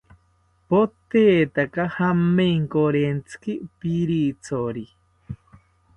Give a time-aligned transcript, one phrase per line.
[0.71, 4.85] Potetaka jamenkorentziki pirithori